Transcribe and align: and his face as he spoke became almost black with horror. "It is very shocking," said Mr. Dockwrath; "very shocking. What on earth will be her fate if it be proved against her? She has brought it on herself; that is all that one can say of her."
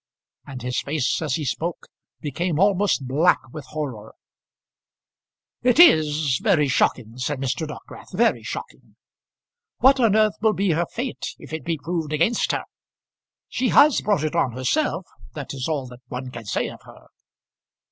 and 0.47 0.63
his 0.63 0.81
face 0.81 1.21
as 1.21 1.35
he 1.35 1.45
spoke 1.45 1.85
became 2.21 2.59
almost 2.59 3.07
black 3.07 3.37
with 3.53 3.63
horror. 3.67 4.15
"It 5.61 5.77
is 5.79 6.39
very 6.41 6.67
shocking," 6.67 7.19
said 7.19 7.37
Mr. 7.37 7.67
Dockwrath; 7.67 8.11
"very 8.11 8.41
shocking. 8.41 8.95
What 9.77 9.99
on 9.99 10.15
earth 10.15 10.37
will 10.41 10.53
be 10.53 10.71
her 10.71 10.87
fate 10.91 11.35
if 11.37 11.53
it 11.53 11.63
be 11.63 11.77
proved 11.77 12.13
against 12.13 12.51
her? 12.51 12.63
She 13.47 13.69
has 13.69 14.01
brought 14.01 14.23
it 14.23 14.35
on 14.35 14.53
herself; 14.53 15.05
that 15.35 15.53
is 15.53 15.67
all 15.67 15.85
that 15.89 16.01
one 16.07 16.31
can 16.31 16.45
say 16.45 16.67
of 16.69 16.81
her." 16.81 17.09